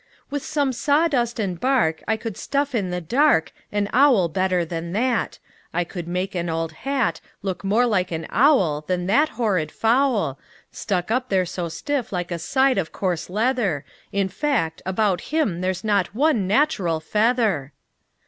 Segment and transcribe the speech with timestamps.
[0.31, 4.93] "With some sawdust and bark I could stuff in the dark An owl better than
[4.93, 5.37] that.
[5.75, 10.39] I could make an old hat Look more like an owl Than that horrid fowl,
[10.71, 13.85] Stuck up there so stiff like a side of coarse leather.
[14.11, 17.71] In fact, about him there's not one natural feather."